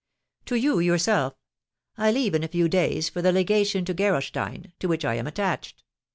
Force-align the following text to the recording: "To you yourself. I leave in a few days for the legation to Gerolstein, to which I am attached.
"To 0.47 0.55
you 0.55 0.79
yourself. 0.79 1.35
I 1.95 2.09
leave 2.11 2.33
in 2.33 2.43
a 2.43 2.47
few 2.47 2.67
days 2.67 3.07
for 3.07 3.21
the 3.21 3.31
legation 3.31 3.85
to 3.85 3.93
Gerolstein, 3.93 4.71
to 4.79 4.87
which 4.87 5.05
I 5.05 5.13
am 5.13 5.27
attached. 5.27 5.83